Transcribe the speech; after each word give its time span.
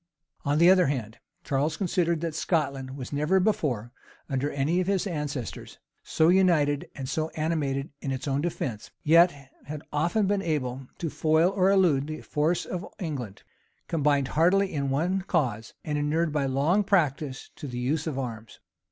On 0.43 0.57
the 0.57 0.71
other 0.71 0.87
hand, 0.87 1.19
Charles 1.43 1.77
considered 1.77 2.21
that 2.21 2.33
Scotland 2.33 2.97
was 2.97 3.13
never 3.13 3.39
before, 3.39 3.91
under 4.27 4.49
any 4.49 4.79
of 4.81 4.87
his 4.87 5.05
ancestors, 5.05 5.77
so 6.01 6.29
united 6.29 6.89
and 6.95 7.07
so 7.07 7.29
animated 7.35 7.91
in 8.01 8.11
its 8.11 8.27
own 8.27 8.41
defence; 8.41 8.89
yet 9.03 9.47
had 9.65 9.83
often 9.93 10.25
been 10.25 10.41
able 10.41 10.87
to 10.97 11.11
foil 11.11 11.51
or 11.51 11.69
elude 11.69 12.07
the 12.07 12.21
force 12.21 12.65
of 12.65 12.83
England, 12.97 13.43
combined 13.87 14.29
heartily 14.29 14.73
in 14.73 14.89
one 14.89 15.21
cause, 15.21 15.75
and 15.85 15.99
inured 15.99 16.31
by 16.33 16.47
long 16.47 16.83
practice 16.83 17.51
to 17.55 17.67
the 17.67 17.77
use 17.77 18.07
of 18.07 18.17
arms. 18.17 18.59